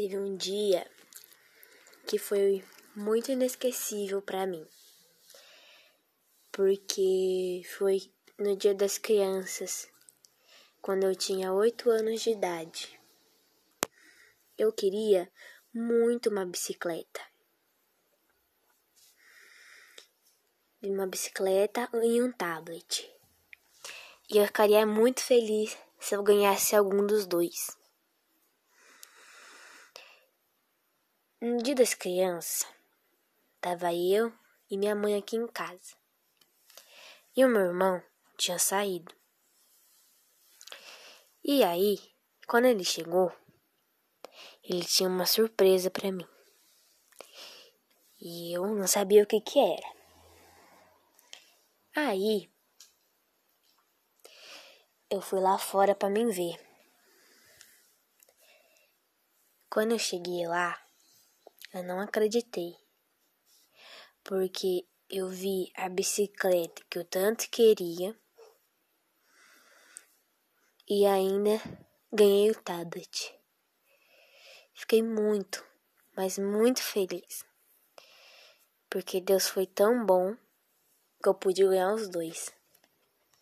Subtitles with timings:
[0.00, 0.88] Teve um dia
[2.06, 4.64] que foi muito inesquecível para mim.
[6.52, 8.08] Porque foi
[8.38, 9.88] no Dia das Crianças,
[10.80, 12.96] quando eu tinha oito anos de idade.
[14.56, 15.28] Eu queria
[15.74, 17.20] muito uma bicicleta.
[20.80, 23.12] Uma bicicleta e um tablet.
[24.30, 27.76] E eu ficaria muito feliz se eu ganhasse algum dos dois.
[31.40, 32.66] No dia das crianças,
[33.60, 34.36] tava eu
[34.68, 35.94] e minha mãe aqui em casa.
[37.36, 38.02] E o meu irmão
[38.36, 39.14] tinha saído.
[41.44, 41.96] E aí,
[42.44, 43.32] quando ele chegou,
[44.64, 46.26] ele tinha uma surpresa para mim.
[48.20, 49.94] E eu não sabia o que que era.
[51.94, 52.50] Aí,
[55.08, 56.58] eu fui lá fora para me ver.
[59.70, 60.87] Quando eu cheguei lá,
[61.72, 62.76] eu não acreditei.
[64.24, 68.14] Porque eu vi a bicicleta que eu tanto queria
[70.88, 71.60] e ainda
[72.12, 73.34] ganhei o tablet.
[74.74, 75.64] Fiquei muito,
[76.16, 77.44] mas muito feliz.
[78.88, 80.34] Porque Deus foi tão bom
[81.22, 82.57] que eu pude ganhar os dois.